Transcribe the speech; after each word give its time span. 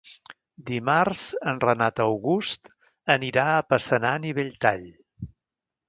Dimarts 0.69 1.21
en 1.51 1.61
Renat 1.65 2.01
August 2.07 2.73
anirà 3.17 3.47
a 3.51 3.63
Passanant 3.75 4.29
i 4.33 4.37
Belltall. 4.41 4.87